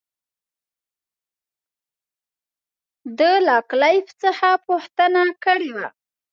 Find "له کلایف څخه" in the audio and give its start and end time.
3.47-4.47